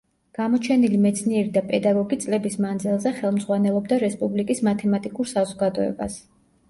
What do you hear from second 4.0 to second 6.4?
რესპუბლიკის მათემატიკურ საზოგადოებას.